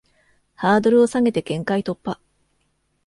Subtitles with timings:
[0.55, 2.19] ハードルを下げて限界突破